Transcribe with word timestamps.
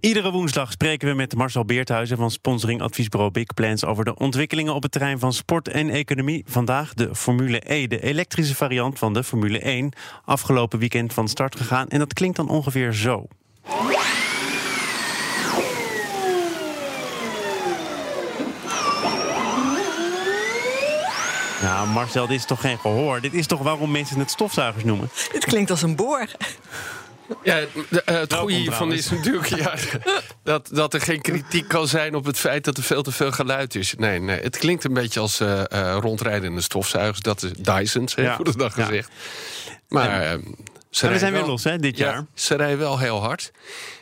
Iedere 0.00 0.30
woensdag 0.30 0.72
spreken 0.72 1.08
we 1.08 1.14
met 1.14 1.34
Marcel 1.34 1.64
Beerthuizen 1.64 2.16
van 2.16 2.30
sponsoring 2.30 2.82
adviesbureau 2.82 3.32
Big 3.32 3.54
Plans 3.54 3.84
over 3.84 4.04
de 4.04 4.16
ontwikkelingen 4.16 4.74
op 4.74 4.82
het 4.82 4.92
terrein 4.92 5.18
van 5.18 5.32
sport 5.32 5.68
en 5.68 5.90
economie. 5.90 6.44
Vandaag 6.48 6.94
de 6.94 7.14
Formule 7.14 7.62
E, 7.74 7.86
de 7.86 8.00
elektrische 8.00 8.54
variant 8.54 8.98
van 8.98 9.12
de 9.12 9.24
Formule 9.24 9.58
1. 9.58 9.92
Afgelopen 10.24 10.78
weekend 10.78 11.12
van 11.12 11.28
start 11.28 11.56
gegaan 11.56 11.88
en 11.88 11.98
dat 11.98 12.12
klinkt 12.12 12.36
dan 12.36 12.48
ongeveer 12.48 12.92
zo. 12.92 13.26
Ja, 21.60 21.84
Marcel, 21.84 22.26
dit 22.26 22.38
is 22.38 22.44
toch 22.44 22.60
geen 22.60 22.78
gehoor? 22.78 23.20
Dit 23.20 23.34
is 23.34 23.46
toch 23.46 23.62
waarom 23.62 23.90
mensen 23.90 24.18
het 24.18 24.30
stofzuigers 24.30 24.84
noemen? 24.84 25.08
Het 25.32 25.44
klinkt 25.44 25.70
als 25.70 25.82
een 25.82 25.96
boor. 25.96 26.26
Ja, 27.42 27.60
de, 27.88 28.02
uh, 28.08 28.18
het 28.18 28.34
goede 28.34 28.54
hiervan 28.54 28.92
is 28.92 29.10
natuurlijk 29.10 29.46
ja, 29.46 29.74
dat, 30.42 30.68
dat 30.72 30.94
er 30.94 31.00
geen 31.00 31.20
kritiek 31.20 31.68
kan 31.68 31.88
zijn 31.88 32.14
op 32.14 32.24
het 32.24 32.38
feit 32.38 32.64
dat 32.64 32.76
er 32.76 32.82
veel 32.82 33.02
te 33.02 33.12
veel 33.12 33.32
geluid 33.32 33.74
is. 33.74 33.94
Nee, 33.96 34.20
nee 34.20 34.40
het 34.40 34.58
klinkt 34.58 34.84
een 34.84 34.94
beetje 34.94 35.20
als 35.20 35.40
uh, 35.40 35.62
uh, 35.72 35.96
rondrijdende 36.00 36.60
stofzuigers. 36.60 37.20
Dat 37.20 37.42
is 37.42 37.50
Dyson's, 37.52 38.14
ja. 38.14 38.36
voor 38.36 38.44
de 38.44 38.56
dag 38.56 38.74
gezegd. 38.74 39.10
Maar 39.88 40.38
ze 40.90 41.08
we 41.08 41.18
zijn 41.18 41.32
weer 41.32 41.46
los 41.46 41.64
hè, 41.64 41.78
dit 41.78 41.96
jaar. 41.96 42.24
ze 42.34 42.54
rijden 42.54 42.78
wel 42.78 42.98
heel 42.98 43.20
hard. 43.20 43.50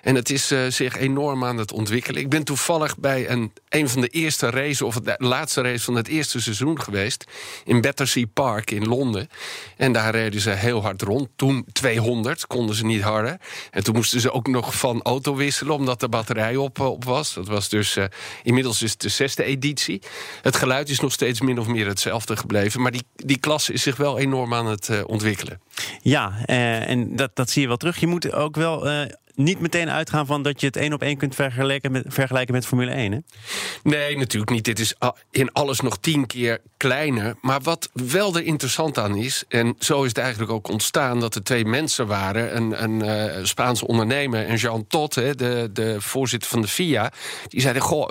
En 0.03 0.15
het 0.15 0.31
is 0.31 0.47
zich 0.69 0.97
enorm 0.97 1.45
aan 1.45 1.57
het 1.57 1.73
ontwikkelen. 1.73 2.21
Ik 2.21 2.29
ben 2.29 2.45
toevallig 2.45 2.99
bij 2.99 3.31
een, 3.31 3.53
een 3.77 3.89
van 3.89 4.01
de 4.01 4.09
eerste 4.09 4.51
races... 4.51 4.83
of 4.83 5.01
de 5.01 5.15
laatste 5.19 5.61
race 5.61 5.85
van 5.85 5.95
het 5.95 6.09
eerste 6.09 6.41
seizoen 6.41 6.81
geweest... 6.81 7.25
in 7.65 7.81
Battersea 7.81 8.25
Park 8.33 8.71
in 8.71 8.87
Londen. 8.87 9.29
En 9.77 9.93
daar 9.93 10.15
reden 10.15 10.41
ze 10.41 10.51
heel 10.51 10.83
hard 10.83 11.03
rond. 11.03 11.29
Toen 11.37 11.67
200, 11.73 12.47
konden 12.47 12.77
ze 12.77 12.85
niet 12.85 13.03
harder. 13.03 13.37
En 13.71 13.85
toen 13.85 13.95
moesten 13.95 14.21
ze 14.21 14.33
ook 14.33 14.47
nog 14.47 14.79
van 14.79 15.03
auto 15.03 15.35
wisselen... 15.35 15.75
omdat 15.75 16.01
de 16.01 16.09
batterij 16.09 16.57
op, 16.57 16.81
op 16.81 17.05
was. 17.05 17.35
Dat 17.35 17.49
was 17.49 17.69
dus... 17.69 17.97
Uh, 17.97 18.05
inmiddels 18.43 18.83
is 18.83 18.97
de 18.97 19.09
zesde 19.09 19.45
editie. 19.45 20.03
Het 20.43 20.57
geluid 20.57 20.89
is 20.89 21.01
nog 21.01 21.13
steeds 21.13 21.41
min 21.41 21.59
of 21.59 21.67
meer 21.67 21.87
hetzelfde 21.87 22.37
gebleven. 22.37 22.83
Maar 22.83 22.93
die, 22.93 23.07
die 23.15 23.39
klasse 23.39 23.73
is 23.73 23.83
zich 23.83 23.97
wel 23.97 24.19
enorm 24.19 24.55
aan 24.55 24.67
het 24.67 24.89
uh, 24.89 25.01
ontwikkelen. 25.07 25.61
Ja, 26.03 26.45
en 26.45 27.17
dat, 27.17 27.31
dat 27.35 27.51
zie 27.51 27.63
je 27.63 27.69
wel 27.69 27.77
terug. 27.77 28.01
Je 28.01 28.07
moet 28.07 28.33
ook 28.33 28.57
wel 28.57 28.87
niet 29.37 29.61
meteen 29.61 29.91
uitgaan 29.91 30.27
van 30.27 30.43
dat 30.43 30.61
je 30.61 30.67
het 30.67 30.77
één 30.77 30.93
op 30.93 31.03
één 31.03 31.17
kunt 31.17 31.35
vergelijken 31.35 31.93
met, 31.93 32.05
vergelijken 32.09 32.55
met 32.55 32.67
Formule 32.67 32.91
1. 32.91 33.13
Hè? 33.13 33.19
Nee, 33.83 34.17
natuurlijk 34.17 34.51
niet. 34.51 34.65
Dit 34.65 34.79
is 34.79 34.95
in 35.31 35.53
alles 35.53 35.81
nog 35.81 35.99
tien 35.99 36.27
keer 36.27 36.61
kleiner. 36.77 37.37
Maar 37.41 37.61
wat 37.61 37.91
wel 37.93 38.37
er 38.37 38.43
interessant 38.43 38.99
aan 38.99 39.17
is, 39.17 39.45
en 39.49 39.75
zo 39.79 40.03
is 40.03 40.09
het 40.09 40.19
eigenlijk 40.19 40.51
ook 40.51 40.69
ontstaan, 40.69 41.21
dat 41.21 41.35
er 41.35 41.43
twee 41.43 41.65
mensen 41.65 42.07
waren: 42.07 42.57
een, 42.57 42.83
een 42.83 43.05
uh, 43.05 43.45
Spaanse 43.45 43.87
ondernemer 43.87 44.47
en 44.47 44.57
Jean 44.57 44.87
Todt, 44.87 45.15
de, 45.15 45.71
de 45.73 45.97
voorzitter 45.99 46.51
van 46.51 46.61
de 46.61 46.69
FIA. 46.69 47.13
Die 47.49 47.61
zeiden: 47.61 47.83
Goh, 47.83 48.11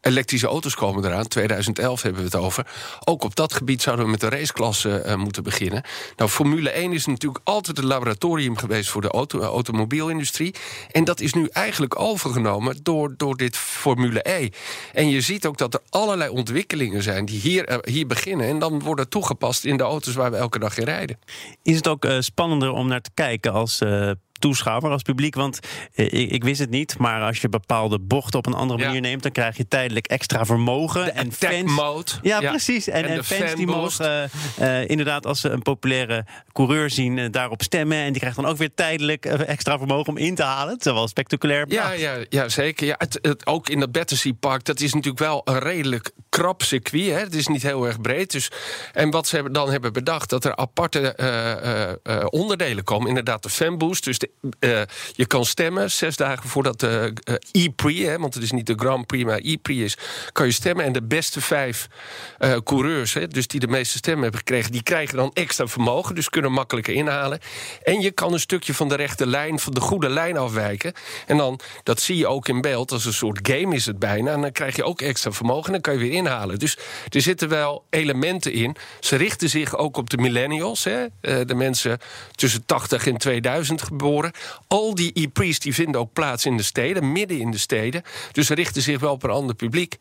elektrische 0.00 0.46
auto's 0.46 0.74
komen 0.74 1.04
eraan. 1.04 1.26
2011 1.26 2.02
hebben 2.02 2.20
we 2.20 2.26
het 2.26 2.36
over. 2.36 2.66
Ook 3.04 3.24
op 3.24 3.36
dat 3.36 3.52
gebied 3.52 3.82
zouden 3.82 4.04
we 4.04 4.10
met 4.10 4.20
de 4.20 4.28
raceklasse 4.28 5.02
uh, 5.06 5.14
moeten 5.14 5.42
beginnen. 5.42 5.82
Nou, 6.16 6.30
Formule 6.30 6.70
1 6.70 6.92
is 6.92 7.06
natuurlijk 7.06 7.44
altijd 7.44 7.78
een 7.78 7.86
laboratorium 7.86 8.56
geweest 8.56 8.90
voor 8.90 9.00
de 9.00 9.10
auto, 9.10 9.40
automobielindustrie. 9.40 10.54
En 10.90 11.04
dat 11.04 11.20
is 11.20 11.32
nu 11.32 11.48
eigenlijk 11.52 12.00
overgenomen 12.00 12.76
door, 12.82 13.14
door 13.16 13.36
dit 13.36 13.56
Formule 13.56 14.20
E. 14.28 14.48
En 14.92 15.08
je 15.08 15.20
ziet 15.20 15.46
ook 15.46 15.58
dat 15.58 15.74
er 15.74 15.80
allerlei 15.88 16.30
ontwikkelingen 16.30 17.02
zijn 17.02 17.24
die 17.24 17.40
hier, 17.40 17.70
uh, 17.70 17.76
hier 17.82 18.06
beginnen. 18.06 18.46
En 18.46 18.58
dan 18.58 18.80
worden 18.80 19.08
toegepast 19.08 19.64
in 19.64 19.76
de 19.76 19.82
auto's 19.82 20.14
waar 20.14 20.30
we 20.30 20.36
elke 20.36 20.58
dag 20.58 20.78
in 20.78 20.84
rijden. 20.84 21.18
Is 21.62 21.76
het 21.76 21.88
ook 21.88 22.06
spannender 22.18 22.70
om 22.70 22.88
naar 22.88 23.00
te 23.00 23.10
kijken 23.14 23.52
als 23.52 23.80
toeschouwer, 24.38 24.90
als 24.90 25.02
publiek. 25.02 25.34
Want 25.34 25.58
eh, 25.94 26.06
ik, 26.06 26.30
ik, 26.30 26.44
wist 26.44 26.60
het 26.60 26.70
niet, 26.70 26.98
maar 26.98 27.22
als 27.22 27.40
je 27.40 27.48
bepaalde 27.48 27.98
bochten 27.98 28.38
op 28.38 28.46
een 28.46 28.54
andere 28.54 28.84
manier 28.84 29.00
neemt, 29.00 29.22
dan 29.22 29.32
krijg 29.32 29.56
je 29.56 29.68
tijdelijk 29.68 30.06
extra 30.06 30.44
vermogen. 30.44 31.04
De 31.04 31.10
en 31.10 31.32
fans. 31.32 31.72
Mode. 31.72 32.10
Ja, 32.22 32.40
precies. 32.40 32.88
En, 32.88 33.04
en, 33.04 33.24
fans 33.24 33.54
die 33.54 33.66
mogen 33.66 34.30
uh, 34.60 34.88
inderdaad, 34.88 35.26
als 35.26 35.40
ze 35.40 35.48
een 35.48 35.62
populaire 35.62 36.24
coureur 36.52 36.90
zien, 36.90 37.16
uh, 37.16 37.26
daarop 37.30 37.62
stemmen. 37.62 37.98
En 37.98 38.10
die 38.10 38.20
krijgt 38.20 38.36
dan 38.36 38.46
ook 38.46 38.56
weer 38.56 38.74
tijdelijk 38.74 39.24
extra 39.24 39.78
vermogen 39.78 40.08
om 40.08 40.16
in 40.16 40.34
te 40.34 40.42
halen. 40.42 40.74
Het 40.74 40.86
is 40.86 40.92
wel 40.92 41.08
spectaculair. 41.08 41.64
Ja, 41.68 41.92
ja, 41.92 42.16
ja, 42.28 42.48
zeker. 42.48 42.86
Ja, 42.86 42.94
het, 42.98 43.18
het, 43.22 43.46
ook 43.46 43.68
in 43.68 43.80
dat 43.80 43.92
Battersea 43.92 44.32
Park, 44.32 44.64
dat 44.64 44.80
is 44.80 44.92
natuurlijk 44.94 45.18
wel 45.18 45.40
een 45.44 45.58
redelijk 45.58 46.10
krap 46.28 46.62
circuit. 46.62 47.10
Hè. 47.10 47.18
Het 47.18 47.34
is 47.34 47.46
niet 47.46 47.62
heel 47.62 47.86
erg 47.86 48.00
breed. 48.00 48.30
Dus, 48.30 48.50
en 48.92 49.10
wat 49.10 49.26
ze 49.26 49.50
dan 49.50 49.70
hebben 49.70 49.92
bedacht, 49.92 50.30
dat 50.30 50.44
er 50.44 50.56
aparte 50.56 51.16
onderdelen 52.30 52.84
komen. 52.84 53.08
Inderdaad, 53.08 53.42
de 53.42 53.50
fanboost. 53.50 54.04
Dus 54.04 54.18
je 55.12 55.26
kan 55.26 55.44
stemmen 55.44 55.90
zes 55.90 56.16
dagen 56.16 56.48
voordat 56.48 56.80
de 56.80 57.12
E-Prix, 57.52 58.16
want 58.16 58.34
het 58.34 58.42
is 58.42 58.52
niet 58.52 58.66
de 58.66 58.74
Grand 58.76 59.06
Prix, 59.06 59.24
maar 59.24 59.38
E-Prix 59.38 59.82
is, 59.82 59.96
kan 60.32 60.46
je 60.46 60.52
stemmen. 60.52 60.84
En 60.84 60.92
de 60.92 61.02
beste 61.02 61.40
vijf 61.40 61.88
coureurs, 62.64 63.14
hè, 63.14 63.28
dus 63.28 63.46
die 63.46 63.60
de 63.60 63.68
meeste 63.68 63.96
stemmen 63.96 64.22
hebben 64.22 64.40
gekregen, 64.40 64.72
die 64.72 64.82
krijgen 64.82 65.16
dan 65.16 65.30
extra 65.34 65.66
vermogen, 65.66 66.14
dus 66.14 66.28
kunnen 66.28 66.52
makkelijker 66.52 66.94
inhalen. 66.94 67.40
En 67.82 68.00
je 68.00 68.10
kan 68.10 68.32
een 68.32 68.40
stukje 68.40 68.74
van 68.74 68.88
de 68.88 68.94
rechte 68.94 69.26
lijn, 69.26 69.58
van 69.58 69.72
de 69.72 69.80
goede 69.80 70.08
lijn 70.08 70.36
afwijken. 70.36 70.92
En 71.26 71.36
dan, 71.36 71.60
dat 71.82 72.00
zie 72.00 72.16
je 72.16 72.26
ook 72.26 72.48
in 72.48 72.60
beeld, 72.60 72.92
als 72.92 73.04
een 73.04 73.12
soort 73.12 73.38
game 73.42 73.74
is 73.74 73.86
het 73.86 73.98
bijna. 73.98 74.32
En 74.32 74.40
dan 74.40 74.52
krijg 74.52 74.76
je 74.76 74.84
ook 74.84 75.00
extra 75.00 75.32
vermogen 75.32 75.66
en 75.66 75.72
dan 75.72 75.80
kan 75.80 75.92
je 75.92 75.98
weer 75.98 76.06
inhalen. 76.08 76.26
Dus 76.58 76.78
er 77.08 77.20
zitten 77.20 77.48
wel 77.48 77.84
elementen 77.90 78.52
in. 78.52 78.76
Ze 79.00 79.16
richten 79.16 79.48
zich 79.48 79.76
ook 79.76 79.96
op 79.96 80.10
de 80.10 80.16
millennials, 80.16 80.84
hè, 80.84 81.06
de 81.44 81.54
mensen 81.54 81.98
tussen 82.34 82.66
80 82.66 83.06
en 83.06 83.16
2000 83.16 83.82
geboren. 83.82 84.32
Al 84.66 84.94
die 84.94 85.10
e-priests 85.14 85.64
die 85.64 85.74
vinden 85.74 86.00
ook 86.00 86.12
plaats 86.12 86.46
in 86.46 86.56
de 86.56 86.62
steden, 86.62 87.12
midden 87.12 87.38
in 87.38 87.50
de 87.50 87.58
steden. 87.58 88.02
Dus 88.32 88.46
ze 88.46 88.54
richten 88.54 88.82
zich 88.82 89.00
wel 89.00 89.12
op 89.12 89.22
een 89.22 89.30
ander 89.30 89.54
publiek. 89.54 89.96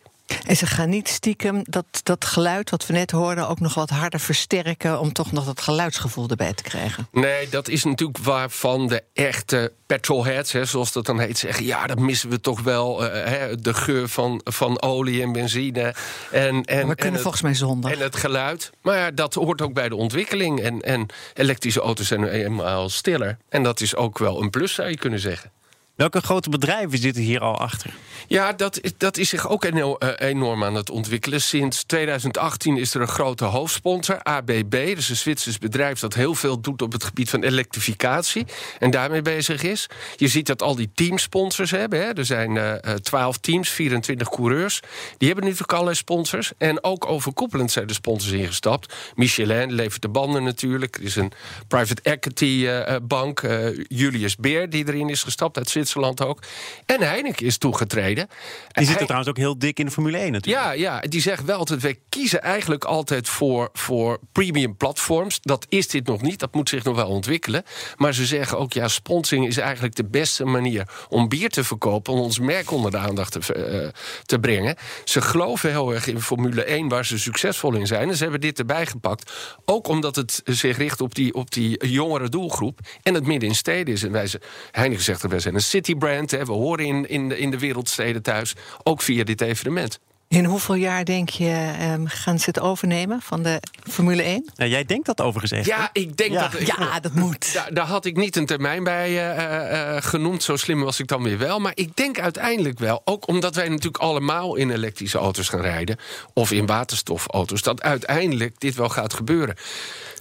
En 0.46 0.56
ze 0.56 0.66
gaan 0.66 0.90
niet 0.90 1.08
stiekem 1.08 1.62
dat, 1.64 1.86
dat 2.04 2.26
geluid 2.26 2.70
wat 2.70 2.86
we 2.86 2.94
net 2.94 3.12
hoorden 3.12 3.48
ook 3.48 3.60
nog 3.60 3.74
wat 3.74 3.90
harder 3.90 4.20
versterken 4.20 5.00
om 5.00 5.14
toch 5.14 5.32
nog 5.32 5.46
dat 5.46 5.62
geluidsgevoel 5.62 6.28
erbij 6.30 6.54
te 6.54 6.64
krijgen. 6.64 7.08
Nee, 7.12 7.50
dat 7.50 7.68
is 7.68 7.84
natuurlijk 7.84 8.18
waarvan 8.18 8.88
de 8.88 9.04
echte 9.14 9.74
petrolheads, 9.86 10.52
hè, 10.52 10.66
zoals 10.66 10.92
dat 10.92 11.06
dan 11.06 11.20
heet, 11.20 11.38
zeggen: 11.38 11.66
ja, 11.66 11.88
dat 11.88 12.00
missen 12.00 12.30
we 12.30 12.40
toch 12.40 12.62
wel. 12.62 13.06
Uh, 13.06 13.12
hè, 13.12 13.56
de 13.56 13.74
geur 13.74 14.10
van, 14.10 14.42
van 14.44 14.82
olie 14.82 15.22
en 15.22 15.32
benzine. 15.32 15.96
En, 16.32 16.64
en, 16.64 16.88
we 16.88 16.96
kunnen 16.96 17.16
en 17.16 17.22
volgens 17.22 17.42
mij 17.42 17.54
zonder. 17.54 17.92
En 17.92 18.00
het 18.00 18.16
geluid. 18.16 18.70
Maar 18.82 18.98
ja, 18.98 19.12
dat 19.12 19.34
hoort 19.34 19.62
ook 19.62 19.74
bij 19.74 19.90
de 19.90 19.96
ontwikkeling. 19.96 20.62
En, 20.62 20.82
en 20.82 21.06
elektrische 21.34 21.82
auto's 21.82 22.08
zijn 22.08 22.20
nu 22.20 22.28
eenmaal 22.28 22.90
stiller. 22.90 23.38
En 23.50 23.64
dat 23.64 23.82
is 23.82 23.96
ook 23.96 24.18
wel 24.18 24.42
een 24.42 24.50
plus, 24.50 24.74
zou 24.74 24.90
je 24.90 24.98
kunnen 24.98 25.20
zeggen. 25.20 25.52
Welke 25.98 26.22
grote 26.22 26.50
bedrijven 26.50 26.98
zitten 26.98 27.24
hier 27.24 27.40
al 27.40 27.58
achter? 27.58 27.94
Ja, 28.28 28.54
dat, 28.54 28.82
dat 28.98 29.18
is 29.18 29.30
zich 29.30 29.50
ook 29.50 29.66
eh, 29.66 30.12
enorm 30.18 30.64
aan 30.64 30.76
het 30.76 30.90
ontwikkelen. 30.90 31.42
Sinds 31.42 31.84
2018 31.84 32.78
is 32.78 32.94
er 32.94 33.02
een 33.02 33.08
grote 33.08 33.46
hoofdsponsor, 33.46 34.24
ABB. 34.24 34.96
Dus 34.96 35.10
een 35.10 35.16
Zwitsers 35.16 35.58
bedrijf 35.58 36.00
dat 36.00 36.14
heel 36.14 36.36
veel 36.36 36.62
doet 36.62 36.82
op 36.82 36.92
het 36.92 37.04
gebied 37.04 37.30
van 37.30 37.44
elektrificatie. 37.44 38.46
En 38.80 38.92
daarmee 38.92 39.22
bezig 39.22 39.64
is. 39.64 39.88
Je 40.16 40.28
ziet 40.28 40.48
dat 40.48 40.62
al 40.62 40.76
die 40.76 40.90
teamsponsors 40.94 41.72
hebben. 41.72 42.00
Hè. 42.00 42.14
Er 42.14 42.26
zijn 42.26 42.56
uh, 42.56 42.74
eh, 42.74 42.96
12 42.96 43.36
eh, 43.36 43.42
teams, 43.42 43.70
24 43.70 44.30
coureurs. 44.30 44.80
Die 45.18 45.28
hebben 45.28 45.46
natuurlijk 45.46 45.72
allerlei 45.74 45.98
sponsors. 45.98 46.52
En 46.58 46.84
ook 46.84 47.06
overkoepelend 47.06 47.72
zijn 47.72 47.88
de 47.88 47.94
sponsors 47.94 48.34
ingestapt. 48.34 48.94
Michelin 49.16 49.74
levert 49.74 50.02
de 50.02 50.10
banden 50.10 50.44
natuurlijk. 50.44 50.96
Er 50.96 51.04
is 51.04 51.16
een 51.16 51.32
private 51.68 52.02
equity 52.02 52.68
bank, 53.02 53.42
Julius 53.88 54.36
Beer, 54.36 54.70
die 54.70 54.88
erin 54.88 55.10
is 55.10 55.24
gestapt 55.24 55.58
uit 55.58 55.70
Zwitserland 55.70 55.86
ook. 55.96 56.40
En 56.86 57.02
Heineken 57.02 57.46
is 57.46 57.58
toegetreden. 57.58 58.28
Die 58.72 58.86
zitten 58.86 59.06
trouwens 59.06 59.30
ook 59.30 59.38
heel 59.38 59.60
dik 59.60 59.80
in 59.80 59.86
de 59.86 59.92
Formule 59.92 60.18
1 60.18 60.32
natuurlijk. 60.32 60.66
Ja, 60.66 60.72
ja 60.72 61.00
die 61.00 61.22
zegt 61.22 61.46
wel 61.46 61.58
altijd, 61.58 61.82
wij 61.82 62.00
kiezen 62.10 62.42
eigenlijk 62.42 62.84
altijd 62.84 63.30
voor, 63.30 63.70
voor 63.74 64.20
premium 64.32 64.78
platforms. 64.78 65.40
Dat 65.42 65.66
is 65.70 65.88
dit 65.88 66.08
nog 66.08 66.22
niet, 66.22 66.40
dat 66.40 66.54
moet 66.54 66.70
zich 66.70 66.84
nog 66.84 66.96
wel 66.96 67.08
ontwikkelen. 67.08 67.64
Maar 67.96 68.14
ze 68.14 68.26
zeggen 68.26 68.58
ook, 68.58 68.74
ja, 68.74 68.88
sponsoring 68.88 69.48
is 69.48 69.58
eigenlijk 69.58 69.96
de 69.96 70.06
beste 70.06 70.46
manier 70.46 70.88
om 71.10 71.30
bier 71.30 71.50
te 71.50 71.64
verkopen, 71.64 72.14
om 72.14 72.20
ons 72.20 72.40
merk 72.40 72.72
onder 72.72 72.92
de 72.92 72.98
aandacht 72.98 73.32
te, 73.32 73.72
uh, 73.84 73.88
te 74.26 74.40
brengen. 74.40 74.76
Ze 75.04 75.22
geloven 75.22 75.70
heel 75.70 75.94
erg 75.94 76.08
in 76.08 76.22
Formule 76.22 76.64
1, 76.64 76.88
waar 76.88 77.06
ze 77.06 77.20
succesvol 77.20 77.74
in 77.74 77.88
zijn. 77.88 78.10
En 78.10 78.16
ze 78.16 78.24
hebben 78.24 78.42
dit 78.42 78.60
erbij 78.60 78.86
gepakt. 78.86 79.32
Ook 79.66 79.88
omdat 79.88 80.16
het 80.16 80.42
zich 80.46 80.78
richt 80.78 81.02
op 81.02 81.16
die, 81.16 81.34
op 81.34 81.52
die 81.52 81.88
jongere 81.88 82.30
doelgroep. 82.30 82.80
En 83.04 83.14
het 83.14 83.26
midden 83.26 83.50
in 83.50 83.56
steden 83.56 83.94
is. 83.94 84.04
En 84.04 84.12
wij, 84.12 84.30
Heineken 84.72 85.04
zegt 85.04 85.24
er, 85.24 85.30
wij 85.30 85.40
zijn 85.40 85.56
een 85.56 85.62
citybrand. 85.78 86.32
Hè. 86.32 86.46
We 86.46 86.52
horen 86.52 86.86
in, 86.86 87.10
in, 87.10 87.30
de, 87.30 87.38
in 87.38 87.52
de 87.52 87.60
wereldsteden 87.60 88.22
thuis, 88.22 88.54
ook 88.84 89.02
via 89.02 89.24
dit 89.24 89.42
evenement. 89.42 90.00
In 90.30 90.46
hoeveel 90.46 90.76
jaar 90.76 91.06
denk 91.06 91.30
je 91.30 91.74
um, 91.82 92.08
gaan 92.08 92.40
ze 92.40 92.46
het 92.46 92.60
overnemen 92.60 93.22
van 93.22 93.44
de 93.44 93.62
Formule 93.90 94.22
1? 94.22 94.50
Ja, 94.56 94.66
jij 94.66 94.86
denkt 94.86 95.06
dat 95.06 95.22
overigens 95.22 95.52
echt. 95.52 95.66
Ja, 95.66 95.90
ik 95.94 96.18
denk 96.18 96.32
ja. 96.32 96.48
dat. 96.48 96.68
Ja, 96.68 97.00
dat 97.00 97.14
moet. 97.14 97.54
Daar, 97.54 97.74
daar, 97.74 97.86
had 97.86 98.06
ik 98.06 98.18
niet 98.18 98.36
een 98.36 98.46
termijn 98.46 98.84
bij 98.84 99.10
uh, 99.10 99.94
uh, 99.94 100.02
genoemd. 100.02 100.44
Zo 100.44 100.56
slim 100.56 100.82
was 100.84 101.00
ik 101.00 101.08
dan 101.08 101.24
weer 101.24 101.38
wel. 101.38 101.60
Maar 101.60 101.72
ik 101.76 101.96
denk 101.96 102.20
uiteindelijk 102.20 102.80
wel, 102.80 103.02
ook 103.06 103.28
omdat 103.28 103.56
wij 103.56 103.70
natuurlijk 103.70 104.04
allemaal 104.04 104.56
in 104.56 104.70
elektrische 104.70 105.18
auto's 105.18 105.50
gaan 105.50 105.62
rijden. 105.62 105.98
of 106.34 106.52
in 106.52 106.66
waterstofauto's, 106.66 107.62
dat 107.62 107.82
uiteindelijk 107.82 108.60
dit 108.60 108.76
wel 108.76 108.90
gaat 108.90 109.14
gebeuren. 109.14 109.56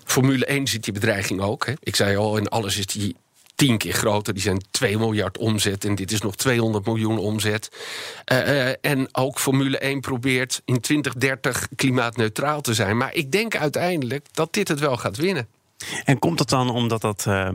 Formule 0.05 0.45
1 0.45 0.67
ziet 0.67 0.85
die 0.85 0.93
bedreiging 0.93 1.41
ook. 1.41 1.67
Hè. 1.67 1.73
Ik 1.81 1.97
zei 1.97 2.17
al, 2.17 2.37
in 2.37 2.49
alles 2.49 2.79
is 2.79 2.87
die 2.87 3.17
tien 3.57 3.79
keer 3.79 3.93
groter. 3.93 4.35
Die 4.35 4.43
zijn 4.43 4.65
2 4.71 4.99
miljard 4.99 5.39
omzet 5.39 5.85
en 5.85 5.95
dit 5.95 6.13
is 6.13 6.21
nog 6.21 6.37
200 6.37 6.87
miljoen 6.87 7.19
omzet. 7.19 7.69
Uh, 8.33 8.39
uh, 8.39 8.73
en 8.81 9.09
ook 9.13 9.39
Formule 9.39 9.79
1 9.79 10.01
probeert 10.01 10.63
in 10.65 10.81
2030 10.81 11.69
klimaatneutraal 11.77 12.61
te 12.61 12.75
zijn. 12.75 12.97
Maar 12.97 13.15
ik 13.15 13.33
denk 13.33 13.57
uiteindelijk 13.57 14.27
dat 14.33 14.53
dit 14.53 14.69
het 14.69 14.81
wel 14.81 14.97
gaat 14.97 15.17
winnen. 15.17 15.49
En 16.05 16.19
komt 16.19 16.39
dat 16.39 16.49
dan 16.49 16.71
omdat 16.71 17.01
dat 17.01 17.25
uh, 17.29 17.49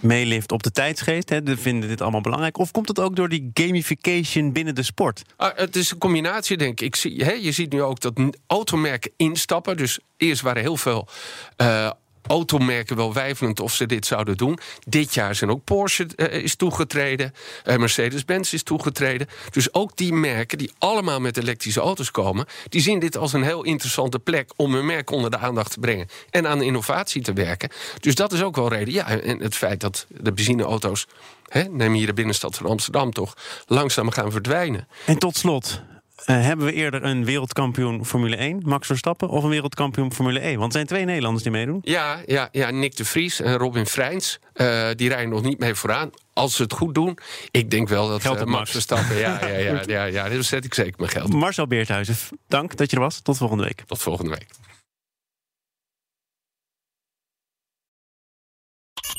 meelift 0.00 0.52
op 0.52 0.62
de 0.62 0.70
tijdsgeest? 0.70 1.28
Hè? 1.28 1.42
We 1.42 1.56
vinden 1.56 1.88
dit 1.88 2.00
allemaal 2.00 2.20
belangrijk. 2.20 2.58
Of 2.58 2.70
komt 2.70 2.88
het 2.88 2.98
ook 2.98 3.16
door 3.16 3.28
die 3.28 3.50
gamification 3.54 4.52
binnen 4.52 4.74
de 4.74 4.82
sport? 4.82 5.22
Ah, 5.36 5.56
het 5.56 5.76
is 5.76 5.90
een 5.90 5.98
combinatie, 5.98 6.56
denk 6.56 6.80
ik. 6.80 6.86
ik 6.86 6.96
zie, 6.96 7.24
hè, 7.24 7.32
je 7.32 7.52
ziet 7.52 7.72
nu 7.72 7.82
ook 7.82 8.00
dat 8.00 8.20
automerken 8.46 9.10
instappen. 9.16 9.76
Dus 9.76 9.98
eerst 10.16 10.42
waren 10.42 10.62
heel 10.62 10.76
veel 10.76 11.08
automerken 12.28 12.96
wel 12.96 13.12
wijfelend 13.12 13.60
of 13.60 13.74
ze 13.74 13.86
dit 13.86 14.06
zouden 14.06 14.36
doen. 14.36 14.58
Dit 14.86 15.14
jaar 15.14 15.34
zijn 15.34 15.50
ook 15.50 15.64
Porsche 15.64 16.06
uh, 16.16 16.32
is 16.32 16.56
toegetreden, 16.56 17.34
uh, 17.64 17.76
Mercedes-Benz 17.76 18.52
is 18.52 18.62
toegetreden. 18.62 19.26
Dus 19.50 19.74
ook 19.74 19.96
die 19.96 20.12
merken 20.12 20.58
die 20.58 20.72
allemaal 20.78 21.20
met 21.20 21.36
elektrische 21.36 21.80
auto's 21.80 22.10
komen, 22.10 22.46
die 22.68 22.80
zien 22.80 22.98
dit 22.98 23.16
als 23.16 23.32
een 23.32 23.42
heel 23.42 23.64
interessante 23.64 24.18
plek 24.18 24.50
om 24.56 24.74
hun 24.74 24.86
merk 24.86 25.10
onder 25.10 25.30
de 25.30 25.38
aandacht 25.38 25.72
te 25.72 25.80
brengen 25.80 26.08
en 26.30 26.46
aan 26.46 26.62
innovatie 26.62 27.22
te 27.22 27.32
werken. 27.32 27.70
Dus 28.00 28.14
dat 28.14 28.32
is 28.32 28.42
ook 28.42 28.56
wel 28.56 28.68
reden. 28.68 28.94
Ja, 28.94 29.20
en 29.20 29.42
het 29.42 29.56
feit 29.56 29.80
dat 29.80 30.06
de 30.08 30.32
benzineauto's, 30.32 31.06
hè, 31.48 31.62
neem 31.62 31.92
hier 31.92 32.06
de 32.06 32.14
binnenstad 32.14 32.56
van 32.56 32.66
Amsterdam 32.66 33.12
toch, 33.12 33.34
langzaam 33.66 34.10
gaan 34.10 34.32
verdwijnen. 34.32 34.88
En 35.04 35.18
tot 35.18 35.36
slot, 35.36 35.82
uh, 36.26 36.44
hebben 36.44 36.66
we 36.66 36.72
eerder 36.72 37.04
een 37.04 37.24
wereldkampioen 37.24 38.06
Formule 38.06 38.36
1, 38.36 38.60
Max 38.64 38.86
Verstappen, 38.86 39.28
of 39.28 39.42
een 39.42 39.50
wereldkampioen 39.50 40.12
Formule 40.12 40.38
1? 40.38 40.58
Want 40.58 40.66
er 40.66 40.72
zijn 40.72 40.86
twee 40.86 41.04
Nederlanders 41.04 41.42
die 41.42 41.52
meedoen. 41.52 41.78
Ja, 41.82 42.20
ja, 42.26 42.48
ja 42.52 42.70
Nick 42.70 42.96
de 42.96 43.04
Vries 43.04 43.40
en 43.40 43.56
Robin 43.56 43.86
Freins. 43.86 44.38
Uh, 44.54 44.88
die 44.94 45.08
rijden 45.08 45.28
nog 45.28 45.42
niet 45.42 45.58
mee 45.58 45.74
vooraan. 45.74 46.10
Als 46.32 46.56
ze 46.56 46.62
het 46.62 46.72
goed 46.72 46.94
doen, 46.94 47.18
ik 47.50 47.70
denk 47.70 47.88
wel 47.88 48.08
dat 48.08 48.24
uh, 48.24 48.30
Max, 48.30 48.44
Max 48.44 48.70
Verstappen. 48.70 49.16
Ja, 49.16 49.38
ja, 49.46 49.56
ja, 49.56 49.82
ja, 49.86 50.04
ja, 50.04 50.28
daar 50.28 50.42
zet 50.42 50.64
ik 50.64 50.74
zeker 50.74 50.94
mijn 50.96 51.10
geld. 51.10 51.32
Marcel 51.32 51.66
Beerthuizen, 51.66 52.16
dank 52.48 52.76
dat 52.76 52.90
je 52.90 52.96
er 52.96 53.02
was. 53.02 53.20
Tot 53.20 53.36
volgende 53.36 53.64
week. 53.64 53.82
Tot 53.86 54.02
volgende 54.02 54.30
week. 54.30 54.46